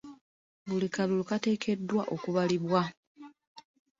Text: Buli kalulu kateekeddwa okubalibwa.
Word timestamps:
Buli 0.67 0.87
kalulu 0.95 1.23
kateekeddwa 1.29 2.03
okubalibwa. 2.13 2.81